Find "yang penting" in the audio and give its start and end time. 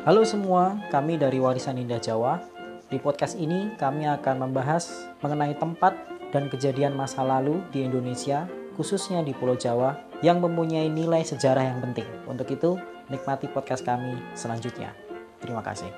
11.76-12.08